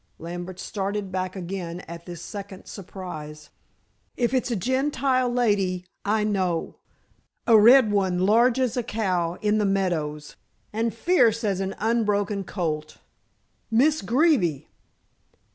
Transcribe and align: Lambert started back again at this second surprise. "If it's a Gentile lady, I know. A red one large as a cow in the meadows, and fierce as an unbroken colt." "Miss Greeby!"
Lambert 0.17 0.59
started 0.59 1.11
back 1.11 1.35
again 1.35 1.81
at 1.81 2.07
this 2.07 2.23
second 2.23 2.65
surprise. 2.65 3.51
"If 4.17 4.33
it's 4.33 4.49
a 4.49 4.55
Gentile 4.55 5.29
lady, 5.31 5.85
I 6.03 6.23
know. 6.23 6.77
A 7.45 7.55
red 7.59 7.91
one 7.91 8.17
large 8.17 8.59
as 8.59 8.75
a 8.75 8.81
cow 8.81 9.35
in 9.43 9.59
the 9.59 9.63
meadows, 9.67 10.37
and 10.73 10.91
fierce 10.91 11.43
as 11.43 11.59
an 11.59 11.75
unbroken 11.77 12.45
colt." 12.45 12.97
"Miss 13.69 14.01
Greeby!" 14.01 14.67